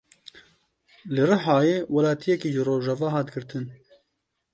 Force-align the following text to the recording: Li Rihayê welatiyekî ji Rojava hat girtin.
Li 1.13 1.23
Rihayê 1.29 1.77
welatiyekî 1.93 2.49
ji 2.55 2.61
Rojava 2.69 3.09
hat 3.15 3.27
girtin. 3.33 3.65